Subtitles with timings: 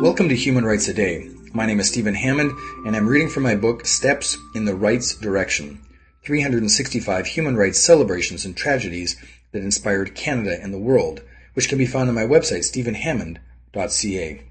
[0.00, 1.28] Welcome to Human Rights Today.
[1.52, 2.52] My name is Stephen Hammond,
[2.86, 5.80] and I'm reading from my book Steps in the Rights Direction
[6.24, 9.16] 365 Human Rights Celebrations and Tragedies
[9.50, 11.22] that Inspired Canada and the World,
[11.54, 14.42] which can be found on my website, stephenhammond.ca.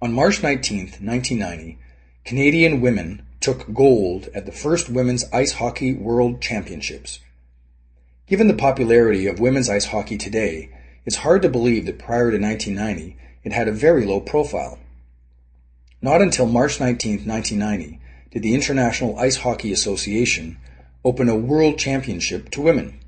[0.00, 1.78] On March 19, 1990,
[2.24, 7.18] Canadian women took gold at the first Women's Ice Hockey World Championships.
[8.26, 10.68] Given the popularity of women's ice hockey today,
[11.04, 14.80] it's hard to believe that prior to 1990, it had a very low profile.
[16.02, 18.00] Not until March 19, 1990,
[18.32, 20.56] did the International Ice Hockey Association
[21.04, 22.98] open a World Championship to women.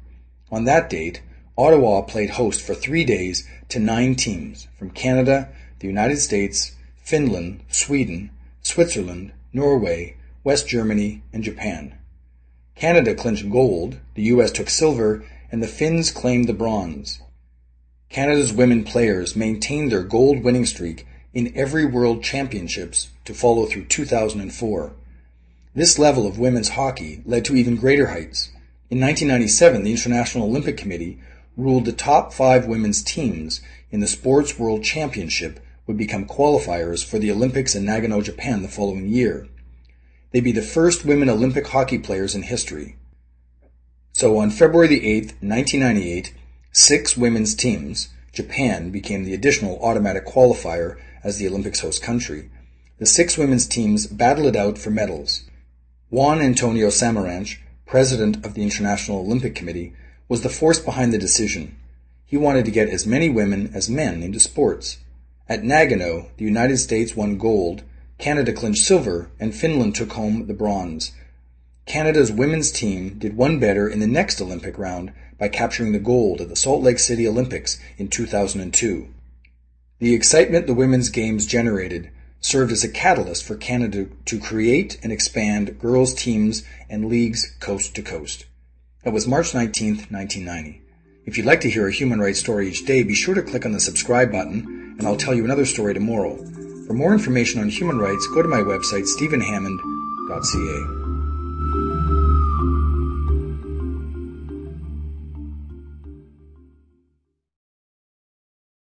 [0.53, 1.21] On that date,
[1.57, 5.49] Ottawa played host for three days to nine teams from Canada,
[5.81, 8.31] the United States, Finland, Sweden,
[8.63, 10.15] Switzerland, Norway,
[10.45, 11.98] West Germany, and Japan.
[12.79, 17.21] Canada clinched gold, the US took silver, and the Finns claimed the bronze.
[18.09, 23.87] Canada's women players maintained their gold winning streak in every World Championships to follow through
[23.87, 24.93] 2004.
[25.75, 28.51] This level of women's hockey led to even greater heights.
[28.91, 31.19] In 1997, the International Olympic Committee
[31.57, 33.61] ruled the top five women's teams
[33.91, 38.69] in the Sports World Championship would become qualifiers for the Olympics in Nagano, Japan the
[38.69, 39.49] following year.
[40.31, 42.97] They'd be the first women Olympic hockey players in history.
[44.13, 46.35] So on February 8, 1998,
[46.73, 52.51] six women's teams, Japan became the additional automatic qualifier as the Olympics host country.
[52.99, 55.45] The six women's teams battled it out for medals.
[56.11, 59.95] Juan Antonio Samaranch, president of the International Olympic Committee,
[60.29, 61.77] was the force behind the decision.
[62.27, 64.99] He wanted to get as many women as men into sports.
[65.49, 67.83] At Nagano, the United States won gold,
[68.19, 71.13] Canada clinched silver, and Finland took home the bronze.
[71.87, 76.41] Canada's women's team did one better in the next Olympic round by capturing the gold
[76.41, 79.09] at the Salt Lake City Olympics in 2002.
[80.01, 82.11] The excitement the women's games generated
[82.41, 87.95] served as a catalyst for Canada to create and expand girls' teams and leagues coast
[87.95, 88.47] to coast.
[89.05, 90.83] That was March 19, 1990.
[91.25, 93.65] If you'd like to hear a human rights story each day, be sure to click
[93.65, 96.37] on the subscribe button, and I'll tell you another story tomorrow.
[96.89, 100.98] For more information on human rights, go to my website, stephenhammond.ca.